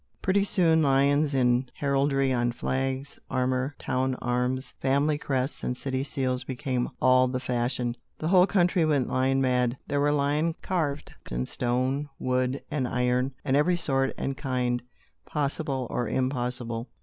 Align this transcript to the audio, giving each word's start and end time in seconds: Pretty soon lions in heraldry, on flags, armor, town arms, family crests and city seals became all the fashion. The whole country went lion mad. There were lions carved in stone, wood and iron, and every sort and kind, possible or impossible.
Pretty 0.19 0.43
soon 0.43 0.81
lions 0.81 1.35
in 1.35 1.69
heraldry, 1.75 2.33
on 2.33 2.53
flags, 2.53 3.19
armor, 3.29 3.75
town 3.77 4.15
arms, 4.15 4.71
family 4.81 5.15
crests 5.19 5.63
and 5.63 5.77
city 5.77 6.03
seals 6.03 6.43
became 6.43 6.89
all 6.99 7.27
the 7.27 7.39
fashion. 7.39 7.95
The 8.17 8.29
whole 8.29 8.47
country 8.47 8.83
went 8.83 9.09
lion 9.09 9.43
mad. 9.43 9.77
There 9.85 9.99
were 10.01 10.11
lions 10.11 10.55
carved 10.63 11.13
in 11.29 11.45
stone, 11.45 12.09
wood 12.17 12.63
and 12.71 12.87
iron, 12.87 13.33
and 13.45 13.55
every 13.55 13.77
sort 13.77 14.11
and 14.17 14.35
kind, 14.35 14.81
possible 15.27 15.85
or 15.91 16.09
impossible. 16.09 16.87